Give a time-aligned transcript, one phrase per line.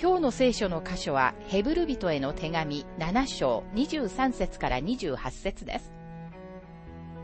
[0.00, 5.92] 今日の聖書の箇所はヘブル人への手紙7章23節から28節です。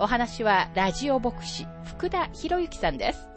[0.00, 3.34] お話はラジオ牧師福田博之さんです。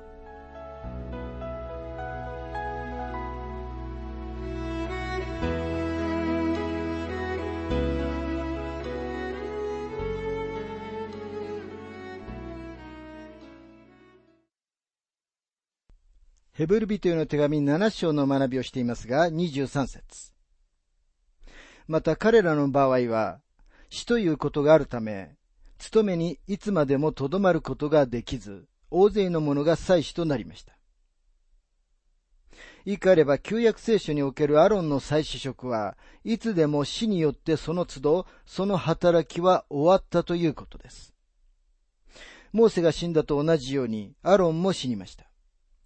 [16.57, 20.31] ヘブル人への手紙7章の学びをしていますが、23節
[21.85, 23.41] また彼らの場合は、
[23.91, 25.35] 死ということがあるため、
[25.77, 30.73] 務めにいつまでもとどまることができず、大勢の者が祭司となりました。
[32.85, 41.13] 言い換えれば、旧約聖書におけるアロンの祭司職は、いつでも死によってその都度、その働きは終わったということです。
[42.51, 45.27] モーセが死んだと同じように、アロンも死にました。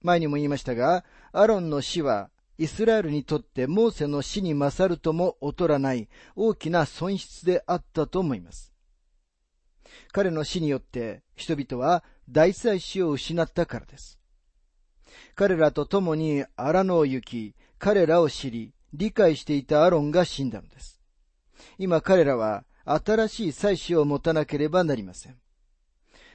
[0.02, 8.72] 前にも言いましたが、アロンの死は、イスラエルにとってモーセの死に勝るとも劣らない大きな損失であったと思います。
[10.12, 14.20] 彼の死によって人々は大祭司を失ったからです。
[15.36, 21.02] 彼らと共に荒野を行き、彼らを知り、理解していたアロンが死んだのです。
[21.78, 25.38] 今彼らは新しい祭司を持たなければなりません。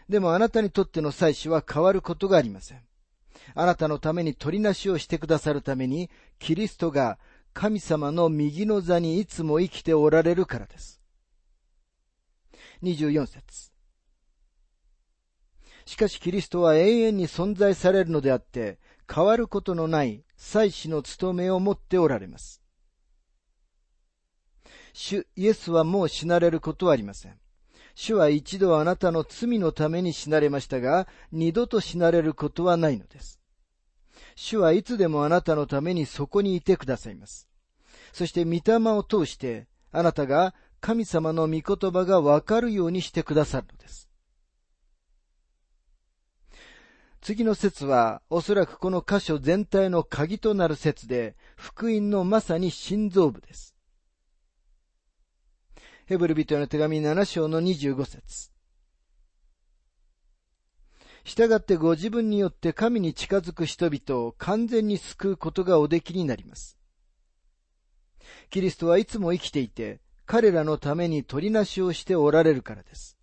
[0.08, 2.85] でもあなたにとっての祭司は変わることがありません。
[3.54, 7.18] あなたのために取りなしをしてくださるために、キリストが
[7.52, 11.00] 神様の右の座にいつも生きておられるからです。
[12.82, 13.70] 24節
[15.86, 18.78] しかしキリストは永遠に存在されるのであって、
[19.12, 22.60] 変わることのない祭司の務めを持っておられます。
[24.92, 27.38] 主イエスはもう死なれることはありません。
[27.96, 33.40] 主は一度あなたの罪のために死なれましたが、二度と死なれることはないのです。
[34.36, 37.48] 主はいつでもあなたのためにそこにいてくださいます。
[38.12, 44.10] そして御霊を通して、あなたが神様の御言葉がわかるようにしてくださるのです。
[47.22, 53.75] 次の説は、おそらくこの箇所全体の鍵となる説で、福音のまさに心臓部です。
[56.08, 58.52] ヘブル人への手紙7章の25節
[61.24, 66.78] 従ってご自分によって神に近づく人々を完全に救うことがおできになります。
[68.50, 73.18] キリストはいつも生きていて、彼らのために取りなしをしておられるからです。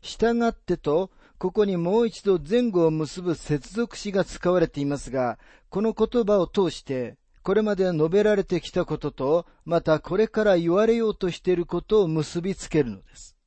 [0.00, 7.16] 従ってと、ここにもう一度前後を結ぶ接続詞が使われていますが、この言葉を通して、
[7.48, 13.38] これまで述べられてきたことと、またこれから言われようとしていることを結びつけるのです。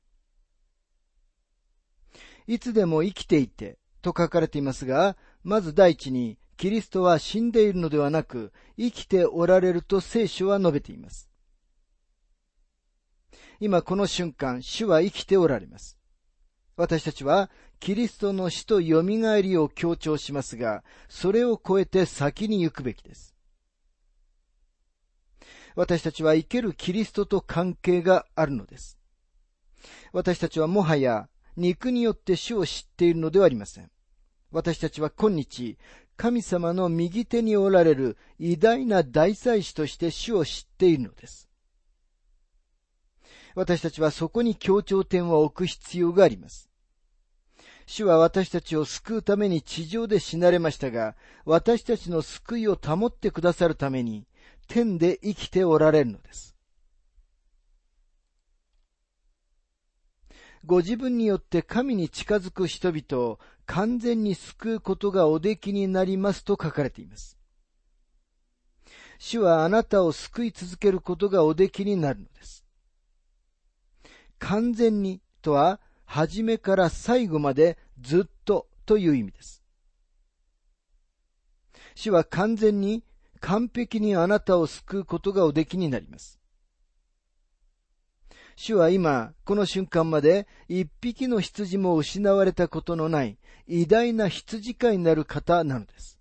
[2.48, 11.30] いつでも生きていてと書かれていますが、まず第一に、キリストは死んでいるのではなく、生きておられると聖書は述べています。
[13.60, 16.00] 今この瞬間、主は生きておられます。
[16.76, 19.04] 私たちは、キリストの死と蘇
[19.44, 23.31] りを強調しますが、それを超えて先に行くべきです。
[25.76, 28.98] 私たちは生けるキリストと関係があるのです。
[30.14, 33.92] 私たちはもはや肉によって主を知っているのではありません。
[34.52, 35.78] 私たちは今日、
[36.18, 41.50] 神様の右手におられる偉大な大祭司として主を知っているのです。
[43.56, 46.70] 私たちはそこに協調点を置く必要があります。
[47.86, 51.16] 主は私たちを救うために地上で死なれましたが、
[51.46, 54.28] 私たちの救いを保ってくださるために、
[54.72, 56.56] 天で生きておられるのです。
[60.66, 67.38] ご自分によって神に近づく人々を完全に救うことがおできになりますと書かれています。
[69.20, 72.64] 主はあなたを救い続けることがおできになるのです。
[74.40, 79.62] 完全にとは、初めから最後までずっとという意味です。
[81.94, 83.04] 主は完全に
[83.42, 86.40] 完璧にあなたを救うことがおできになります。
[88.56, 96.20] 主は今、この瞬間まで一匹の羊も失われたことのない偉大な羊飼いになる方なのです。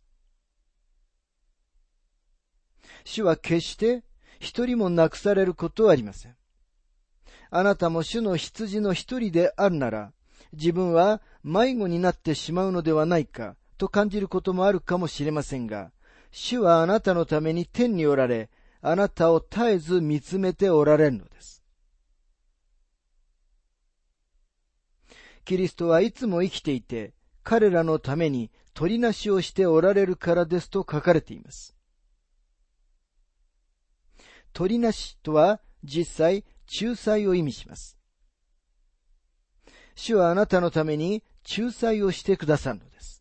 [3.04, 4.02] 主は決して
[4.38, 6.36] 一人もなくされることはありません。
[7.50, 10.12] あなたも主の羊の一人であるなら、
[10.52, 15.92] 自分は迷子になってしまうのではないかと感じることもあるかもしれませんが、
[16.30, 18.50] 主はあなたのために天におられ、
[18.80, 21.62] あなたを絶えず見つめておられるのです。
[25.44, 27.12] キリストはいつも生きていて、
[27.42, 31.74] 彼らのために取りなしをしておられるからですと書かれています。
[34.52, 36.44] 取りなしとは実際
[36.80, 37.98] 仲裁を意味します。
[39.94, 41.22] 主はあなたのために
[41.56, 43.19] 仲裁をしてくださるのです。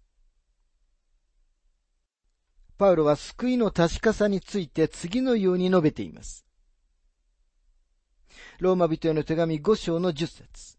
[2.79, 6.45] パウロは救いの確かさについて次のように述べています。
[8.59, 10.77] ローマ人への手紙5章の10節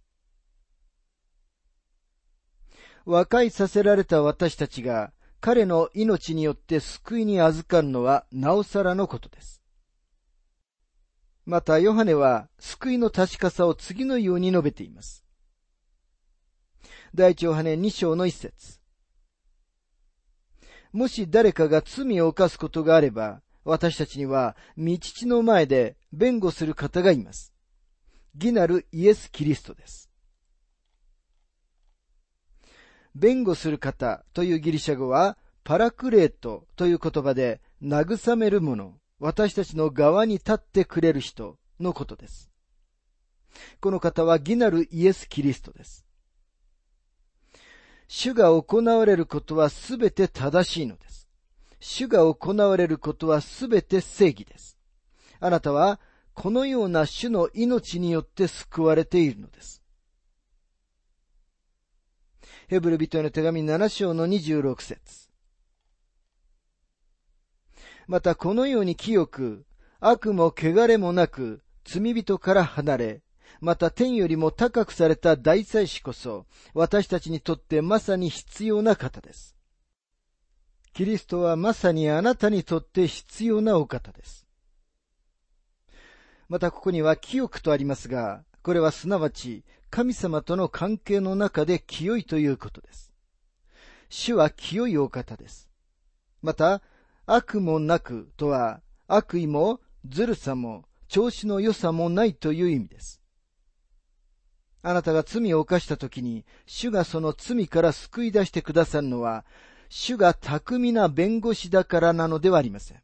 [3.05, 9.63] 和解させられた私たちが彼の命によって救いに預かるのはなおさらのことです。
[11.45, 15.23] また、ヨハネは救いの確かさを次のように述べています。
[17.15, 18.80] 第一ヨハネ2章の一節。
[20.93, 27.53] もし誰かが罪を犯すことがあれば、私たちには、道地の前で弁護する方がいます。
[28.35, 30.11] 義なるイエス・キリストです。
[33.15, 42.51] 弁護する方というギリシャ語は、パラクレートという言葉で、慰める者、私たちの側に立ってくれる人のことです。
[43.81, 46.07] この方は義なるイエス・キリストです。
[48.13, 51.29] 主が行われることはすべて正しいのです。
[51.79, 54.77] 主が行われることはすべて正義です。
[55.39, 56.01] あなたは
[56.35, 59.81] このような主の命によって救われているのです。
[62.67, 65.29] ヘブル人への手紙7章の26節
[68.09, 69.65] またこのように清く、
[70.01, 73.23] 悪も汚れもなく、罪人から離れ、
[73.61, 79.57] また天よりも高くされた大祭司こそ、私たちにとってまさに必要な方です。
[80.93, 84.47] キリストはまさにあなたにとって必要なお方です。
[86.49, 93.13] またここには清くとありますが、これはすなわち神様との関係の中で清いということです。
[94.09, 95.69] 主は清いお方です。
[96.43, 96.83] また、
[97.27, 103.20] 悪もなくとは、悪意もずるさも調子の良さもないという意味です。
[104.83, 109.45] あなたが罪を犯したときに、主がその罪から救い出してくださるのは、
[109.89, 113.03] 主が巧みな弁護士だからなのではありません。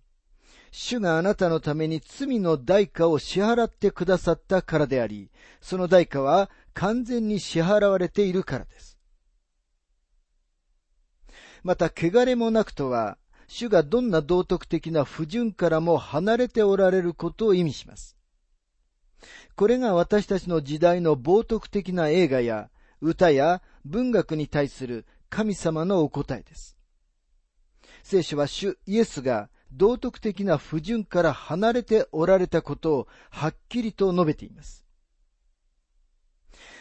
[0.71, 5.31] 主があなたのために罪の代価を支払ってくださったからであり、
[5.61, 8.99] その代価は完全に支払われているからです。
[11.63, 13.19] また、汚れもなくとは、
[13.49, 18.16] 主がどんな道徳的な不純からも離れておられることを意味します。
[19.55, 22.71] これが私たちの時代の冒涜的な映画や
[23.01, 26.77] 歌や文学に対する神様のお答えです。
[28.03, 34.85] 聖書は主イエスが道徳的な不純から離れておられたことをはっきりと述べています。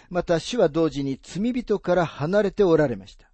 [0.09, 3.29] また主は同時に罪人から離れておられました。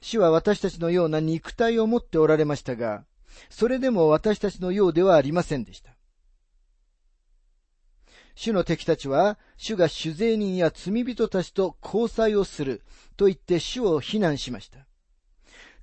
[0.00, 3.04] 主は私たちのような肉体を持っておられましたが、
[3.50, 5.94] それでも私たちのようではありませんでした。
[8.34, 12.82] 主の敵たちは、主が酒税人や罪人たちと交際をする
[13.16, 14.86] と言って主を非難しました。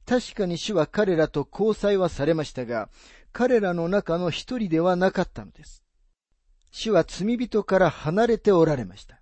[0.06, 2.90] 確かに主は彼らと交際はされましたが、
[3.32, 5.84] 彼らの中の一人ではなかったのです。
[6.72, 9.22] 主は罪人から離れておられました。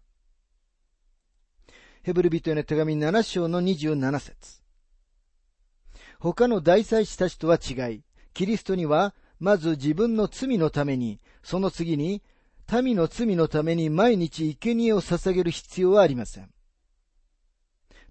[2.04, 4.62] ヘブル人への手紙7章の27節
[6.20, 8.04] 他の大祭司たちとは違い、
[8.34, 12.24] キリストには、まず自分の罪のために、その次に、
[12.70, 16.50] 民の罪のために毎日生贄を捧げる必要はありません。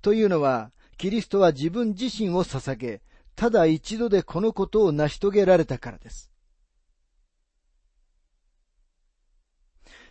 [0.00, 3.02] というのは、キリストは自分自身を捧げ、
[3.34, 6.30] ただ一度でこのことを成し遂げられたからです。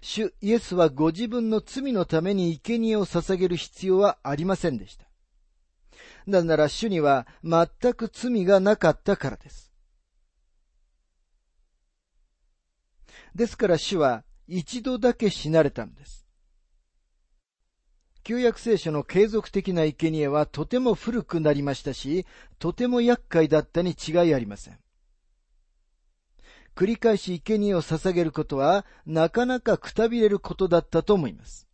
[0.01, 5.07] 主イエスはご自分の罪のために生贄を捧げる必要はありませんでした。
[6.27, 9.71] なぜなら主には全く罪がなかったからです。
[13.33, 16.25] ですから主は一度だけ死なれたのです。
[18.23, 22.25] 旧約聖書の継続的な生贄はとても古くなりましたし、
[22.57, 24.79] とても厄介だったに違いありません。
[26.75, 31.67] 繰り返し生贄を捧げることは、なかなかくたびれることだったと思います。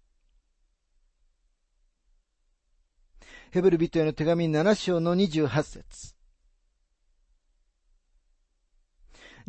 [3.51, 6.15] ヘブル人への手紙7章の28節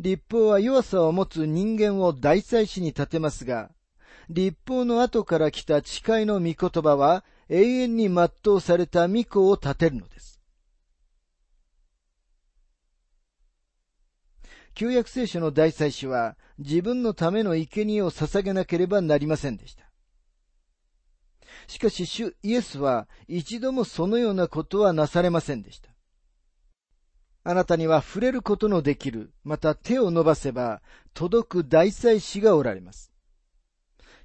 [0.03, 3.71] 立法は弱さを持つ人間を大祭司に立てますが、
[4.29, 10.41] 立法の後から来た誓いの御言葉は永遠に全うされた御子を立てるのです。
[14.73, 19.85] 旧約聖書の大祭司は自分のための生贄を捧げなければなりませんでした。
[21.67, 25.92] しかし主イエスは一度もそのようなことはなされませんでした。
[27.45, 30.81] あなたには触れることのできる、また手を伸ばせば
[31.13, 33.11] 届く大祭司がおられます。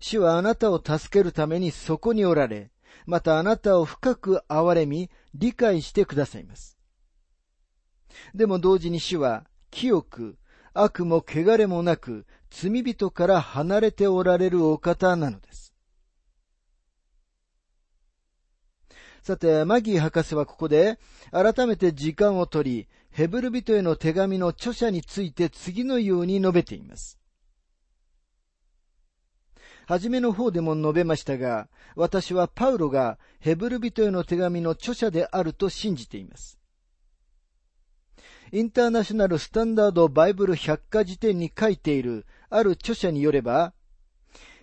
[0.01, 2.71] 主はあなたを助けるためにそこにおられ、
[3.07, 6.79] またあなたを深く憐れみ、理解してくださいます。
[8.35, 10.39] でも同時に主は清く、
[10.73, 15.75] 悪も汚れもなく、罪人から離れておられるお方なのです。
[19.23, 20.99] さて、マギー博士はここで、
[21.33, 27.19] 改めて時間をとり、ヘブル人への手紙の著者について次のように述べています。
[29.87, 36.61] はじめの方でも述べましたが、私はパウロがヘブル人への手紙の著者であると信じています。
[38.53, 43.75] インターナショナルスタンダードバイブル百科事典に書いているある著者によれば、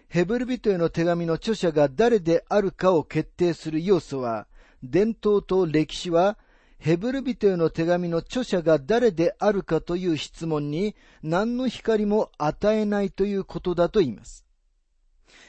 [0.07, 4.47] ヘブル人への手紙の著者が誰であるかを決定する要素は、
[4.81, 6.37] 伝統と歴史は、
[6.85, 14.45] ヘブル人への手紙の著者が誰であるかという質問に何の光も与えないということだと言います。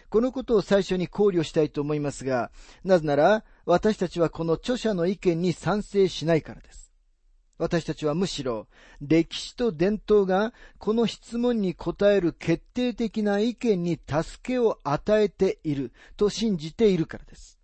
[0.09, 2.51] このことを最初に考慮したいと思いますが、
[2.85, 6.91] なぜなら私たちはこの著者の意見に賛成しないからです。
[7.59, 8.67] 私たちはむしろ
[9.03, 17.56] 歴史と伝統がこの質問に答える決定的な意見に助けを与えていると信じているからです。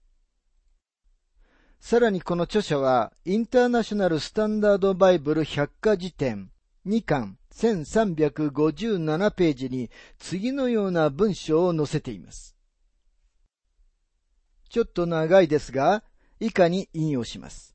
[1.83, 6.53] さらにこの著者はインターナショナルスタンダードバイブル百科事典
[6.87, 12.57] 2巻1357ページに次のような文章を載せています。
[14.71, 16.05] ちょっと長いですが、
[16.39, 17.75] 以下に引用します。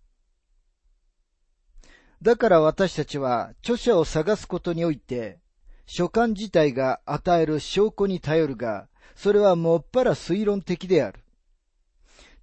[2.22, 5.40] だから私たちは著者を探すことにおいて、
[5.86, 11.20] 書簡自体が与える証拠に頼るが、それはもっぱら推論的である。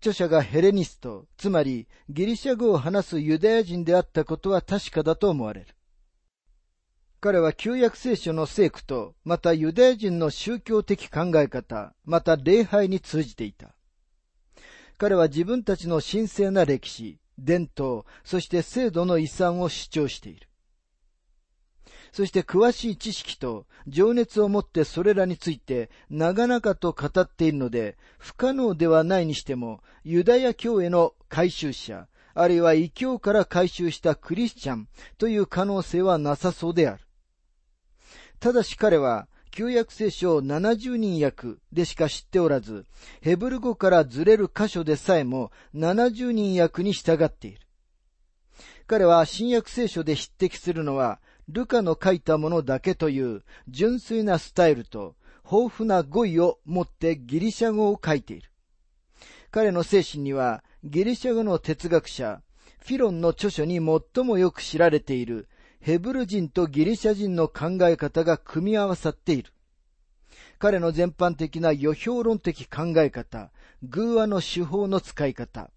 [0.05, 5.69] 著者がヘレニスト、つまりギリシャ語を話すユダヤ人であったことは確かだと思われる。
[7.21, 13.75] 彼は旧約聖書の聖句と、またユダヤ人の宗教的考え方、また礼拝に通じていた。
[14.99, 20.49] 彼は自分たちの神聖な歴史、伝統、そして制度の遺産を主張している。
[22.15, 37.05] そして詳しい知識と情熱を持ってそれらについて長々と語っているので、不可能ではないにしても、ユダヤ教への改宗者、あるいは異教から改宗したクリスチャンという可能性はなさそうである。
[38.39, 42.87] ただし彼は旧約聖書70人訳でしか知っておらず、
[43.23, 47.61] ヘブル語からずれる箇所でさえも70人訳に従っている。
[48.87, 58.51] 彼は新約聖書で匹敵するのは、ルカの書いたものだけという純粋なスタイルと豊富な語彙を持ってギリシャ語を書いている。
[59.51, 62.43] 彼の精神にはギリシャ語の哲学者、
[62.81, 65.49] フィロンの著書に最もよく知られている
[65.81, 69.53] ヘブル人とギリシャ人の考え方が組み合わさっている。
[70.59, 73.51] 彼の全般的な予評論的考え方、
[73.83, 75.71] 偶話の手法の使い方、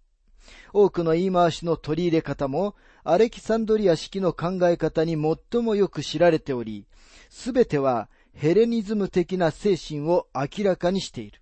[0.73, 6.85] 多くの言い回しの取り入れ方も、アレキサンドリア式の考え方に最もよく知られており、
[7.29, 11.41] すべてはヘレニズム的な精神を明らかにしている。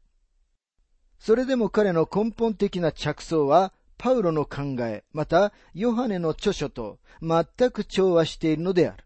[1.19, 9.05] それでも彼の根本的な着想は、パウロの考え、またヨハネの著書と全く調和しているのである。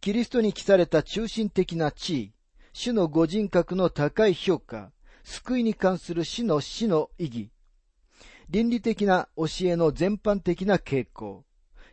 [0.00, 2.32] キリストに記された中心的な地位、
[2.72, 4.92] 主のご人格の高い評価、
[5.22, 7.50] 救いに関する死の死の意義、
[8.50, 11.44] 倫理的な教えの全般的な傾向、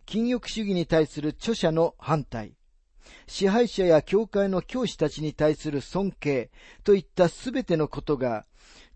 [0.06, 2.56] 禁欲主義に対する著者の反対、
[3.28, 6.52] 支配者や教会の教師たちに対する尊敬
[6.84, 8.46] といったすべてのことが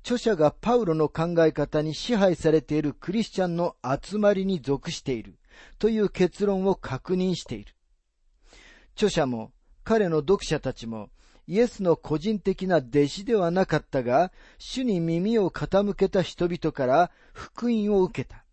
[0.01, 5.39] 著者がパウロの考え方に支配されているクリスチャンの集まりに属している
[5.79, 7.74] という結論を確認している。
[8.95, 9.51] 著者も
[9.83, 11.09] 彼の読者たちも
[11.47, 18.43] イエスの個人的な弟子ではなかったが、主に耳を傾けた人々から福音を受けた。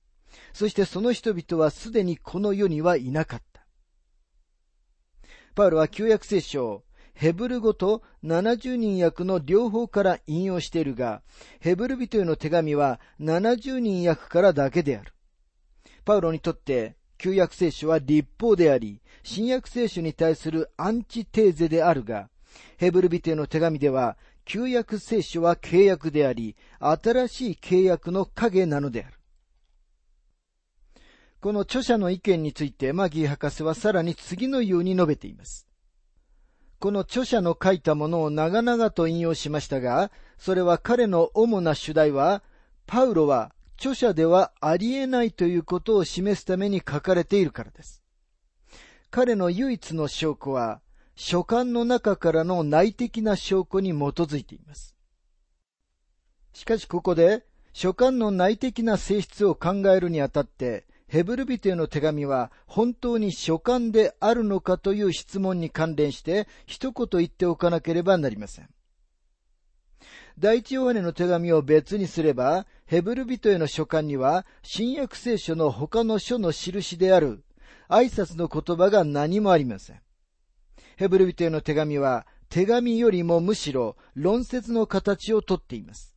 [0.52, 3.66] そしてその人々はすでにこの世にはいなかった。
[5.54, 6.84] パウロは旧約聖書を
[7.14, 11.22] ヘブル語と70人訳の両方から引用しているが、
[11.60, 15.12] ヘブル人への手紙は70人訳からだけである。
[16.04, 22.28] パウロにとって、旧約聖書は立法であり、新約聖書に対するアンチテーゼであるが、
[22.76, 29.18] ヘブルビテの手紙では、旧約聖書は契約であり、新しい契約の影なのである。
[31.40, 35.66] この著者の意見についてマギー博士はさらに次のように述べています。
[36.78, 42.42] この著者の書いたものを長々と引用しましたが、それは彼の主な主題は、
[42.86, 48.02] パウロは著者ではありえないということを示すために書かれているからです。
[49.10, 50.80] 彼の唯一の証拠は、
[51.14, 54.96] 書簡の中からの内的な証拠に基づいています。
[56.52, 68.68] しかしここで、書簡の内的な性質を考えるにあたって、ヘブルビテの手紙は本当に書簡であるのかという質問に関連して一言言っておかなければなりません。
[70.38, 77.44] 第一ヨハネの手紙を別にすれば、ヘブル人への書簡には、新約聖書の他の書の印である、
[77.88, 80.00] 挨拶の言葉が何もありません。
[81.02, 86.14] ヘブル人への手紙は、手紙よりもむしろ論説の形をとっています。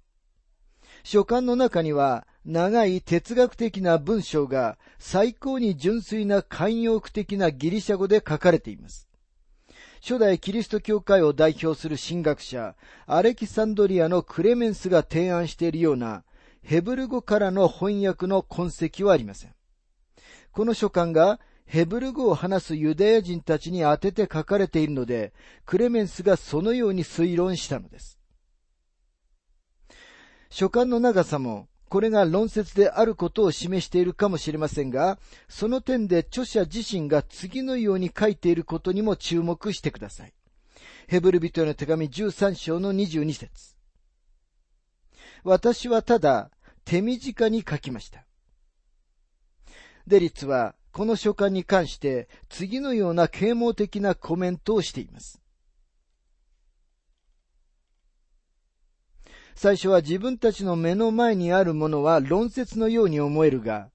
[1.03, 9.09] 書簡の中には、長い哲学的な文章が最高に純粋な慣用句的なギリシャ語で書かれています。
[10.01, 12.75] 初代キリスト教会を代表する神学者、
[13.07, 16.23] アレキサンドリアのクレメンスが提案しているような
[16.61, 19.55] ヘブル語からの翻訳の痕跡はありません。
[20.51, 25.33] この書簡がヘブル語を話すユダヤ人たちに当てて書かれているので、
[25.65, 28.19] クレメンスがそのように推論したのです。
[30.49, 35.17] 書簡の長さもこれが論説であることを示しているかもしれませんが、
[35.47, 40.33] その点で著者自身が次のように書いていることにも注目してください。
[41.07, 43.75] ヘブル人への手紙13章の22節
[45.43, 46.49] 私はただ
[46.83, 48.25] 手短に書きました。
[50.07, 55.41] デリッツはこの書簡に関して次のような啓蒙的なコメントをしています。
[59.55, 63.89] 最初は自分たちの目の前にあるものは論説のように思えるが、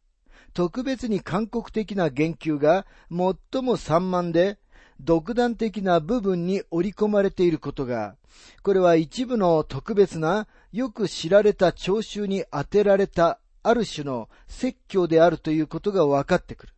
[0.53, 4.59] 特別に韓国的な言及が最も散漫で、
[5.01, 8.17] 独断的な部分に織り込まれていることが、
[8.63, 16.75] これは一部の特別な、よく知られた聴衆に当てられたある種の説教であるということが分かってくる。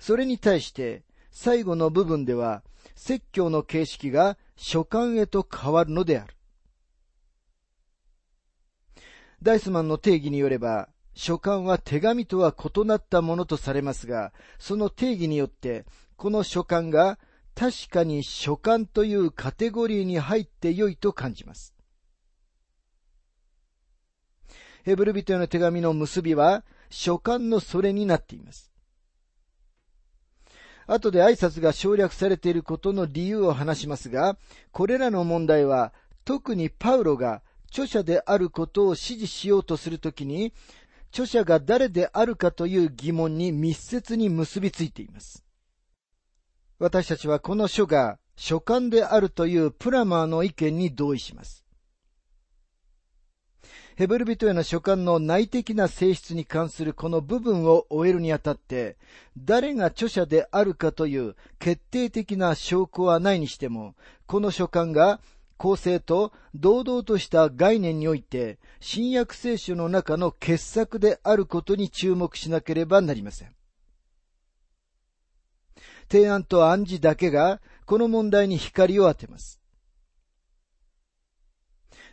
[0.00, 2.64] それに対して、最後の部分では、
[2.96, 6.34] 説教の形式が書簡へと変わるのである。
[9.42, 15.84] ダイスマンの定義によれば、書簡は手紙とは異なったものとされますが、その定義によって、
[16.16, 17.18] この書簡が
[17.54, 21.74] 確かに書簡というカテゴリーに入って良いと感じます。
[24.82, 28.69] ヘブル人への手紙の結びは、書簡のそれになっています。
[30.92, 34.36] 後で挨拶が省略されていることの理由を話しますが、
[34.72, 35.92] これらの問題は、
[36.24, 40.52] 特にパウロが著者であることを指示しようとするときに、
[41.12, 45.44] 著者が誰であるかという疑問に密接に結びついています。
[46.80, 51.59] 私たちはこの書が書簡であるというプラマーの意見に同意します。
[54.00, 58.96] ヘブル人への書簡の内的な性質に関するこの部分を終えるにあたって、
[59.36, 63.94] 誰が著者であるかという決定的な証拠はないにしても、
[64.26, 65.20] この書簡が
[65.58, 73.54] 公正と堂々とした概念において、新約聖書の中の傑作であることに注目しなければなりません。
[76.10, 79.59] 提案と暗示だけが、この問題に光を当てます。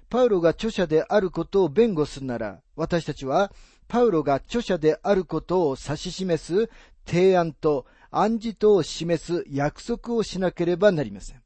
[0.09, 3.51] パウロが著者であることを弁護するなら、私たちは、
[3.87, 6.69] パウロが著者であることを指し示す
[7.05, 11.41] 提案と暗示とを示す約束をしなければなりません。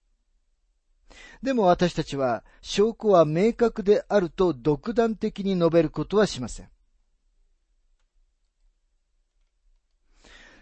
[1.41, 6.69] でも私たちは証拠は明確であると独断的に述べることはしません。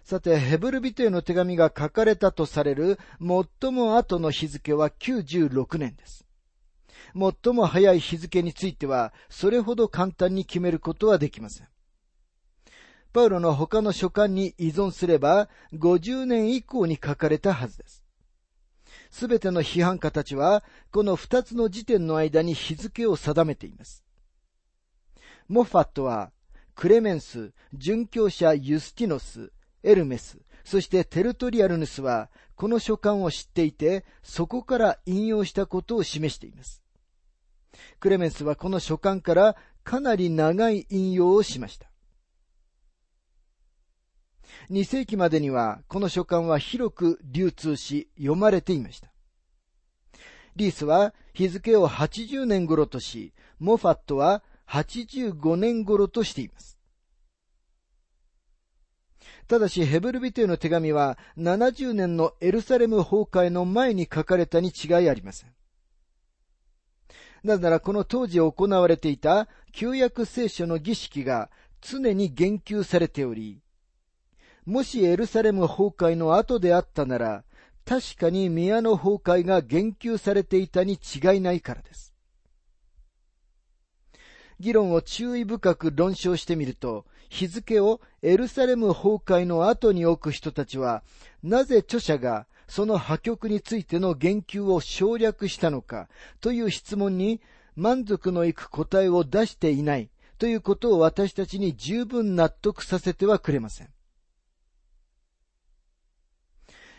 [0.03, 2.97] さて、ヘブル人への手紙が書かれたとされる
[3.61, 6.28] 最も後の日付は96年です。
[7.13, 11.67] 最も早い日付については、それほど簡単に決めることはできません。
[13.11, 18.03] パウロの他の書簡に依存すれば、50年以降に書かれたはずです。
[19.11, 24.03] すべての批判家たちは、この二つの時点の間に日付を定めています。
[25.47, 26.31] モファットは、
[26.75, 29.51] クレメンス、殉教者ユスティノス、
[29.83, 36.83] エルメス、そしてテルトリアルヌスは、この書簡を知っていて、そこから引用したことを示しています。
[37.99, 41.89] クレメンスはこの書簡からかなり長い引用をしました。
[44.69, 49.11] 2世紀までにはこの書簡は広く流通し読まれていました。
[50.55, 56.77] リースは日付を80年頃とし、モファットは85年頃としています。
[59.47, 65.53] ただし、ヘブル人への手紙は70年のエルサレム崩壊の前に書かれたに違いありません。
[67.43, 71.49] なぜならこの当時行われていた旧約聖書の儀式が
[71.81, 73.61] 常に言及されており、
[74.65, 77.43] もしエルサレム崩壊の後であったなら、
[77.85, 82.13] 確かに宮の崩壊が言及されていたに違いないからです。
[84.59, 91.03] 議論を注意深く論証してみると、日付をエルサレム崩壊の後に置く人たちは、
[91.41, 96.07] なぜ著者がその破局についての言及を省略したのか
[96.39, 97.41] という質問に
[97.75, 103.89] 満足のいく答えを出していないということを私たちに十分納得させてはくれません。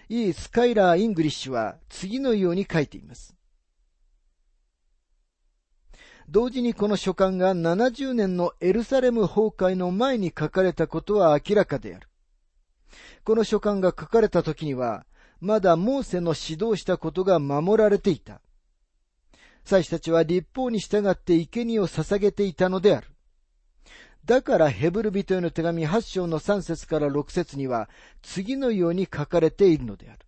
[0.09, 3.37] イー・スカイラー・イングリッシュは次のように書いています。
[6.28, 12.09] 同時にこの書簡が70年のエルサレム崩壊の前に書かれたことは明らかである。
[13.24, 15.06] この書簡が書かれた時には、
[15.40, 18.40] まだモーセの指導したことが守られていた。
[19.64, 23.09] 祭司たちは立法に従って生贄を捧げていたのである。
[24.24, 27.88] だからヘブル人への手紙8章の3節から6節には
[28.22, 30.18] 次のように書かれているのである。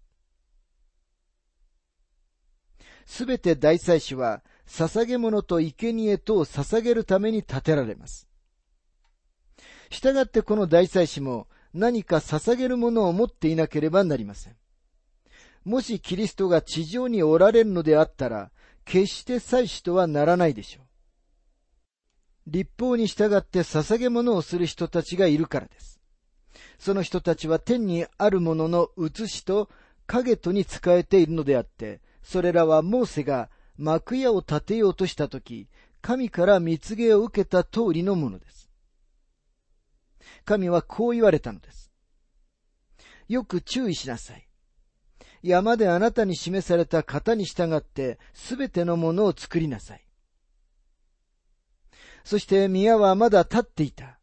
[3.04, 8.28] すべて大祭司は捧げ物と生贄とを捧げるために建てられます。
[9.90, 14.56] したがってこの大祭司も何か捧げるものを持っていなければなりません。
[15.64, 18.50] もしキリストが地上におられるのであったら、
[18.84, 20.84] 決して祭司とはならないでしょう。
[22.48, 26.00] 立法に従って捧げ物をする人たちがいるからです。
[26.78, 29.70] その人たちは天にあるものの写しと
[30.06, 35.68] 影とに仕えているのであって、それらはモーセが幕屋を建てようとしたとき、
[36.00, 38.68] 神から蜜毛を受けた通りのものです。
[40.44, 41.92] 神はこう言われたのです。
[43.28, 44.48] よく注意しなさい。
[45.42, 50.04] 山であなたに示された型に従ってすべてのものを作りなさい。
[52.24, 54.18] そして宮はまだ立っていた。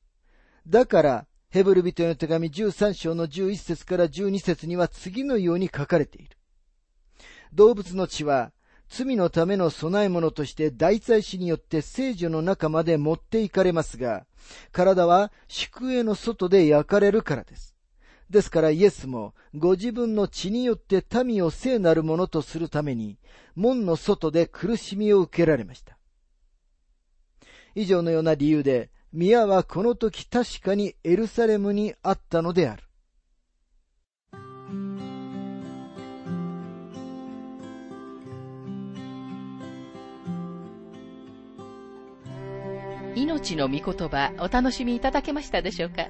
[0.67, 6.37] だから、ヘブル人への手紙13章の11節から12節には次のように書かれている。
[7.53, 8.51] 動物の血は
[8.87, 14.25] 罪のための備え物として大祭司によって聖女の中まで持っていかれますが、
[14.71, 17.75] 体は宿営の外で焼かれるからです。
[18.29, 23.17] ですからイエスもご自分の血によって民を聖なるものとするために
[23.55, 25.97] 門の外で苦しみを受けられました。
[27.75, 32.83] 以上のような理由で、宮はこの時確かにエルサレムにあったのである。
[43.15, 46.07] 命の御言葉お楽しみいただけましたでしょうか？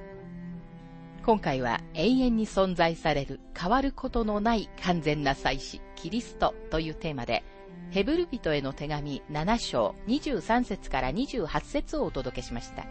[1.26, 7.44] 今回は永遠に存在される変わることのない完全な祭司キリストというテーマで
[7.92, 12.86] ヘブル人への手紙7章23節から28節をお届けしました。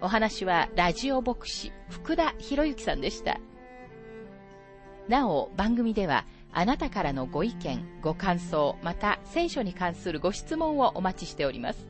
[0.00, 3.40] お話はラジオ牧師福田博之さんでした。
[5.08, 11.88] なお番組ではあなたからのご意見、ご感想、また聖書に関するご質問をお待ちしております。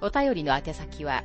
[0.00, 1.24] お便りの宛先は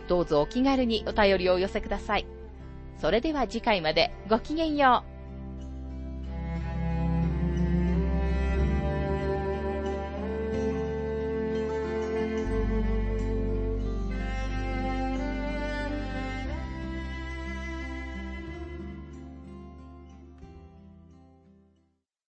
[0.09, 2.27] どうぞお気軽にお便りをお寄せください。
[3.01, 5.10] それでは次回までごきげんよう。